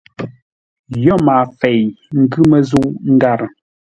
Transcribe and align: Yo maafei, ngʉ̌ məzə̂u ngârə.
Yo 1.05 1.15
maafei, 1.25 1.81
ngʉ̌ 2.19 2.43
məzə̂u 2.51 2.85
ngârə. 3.13 3.47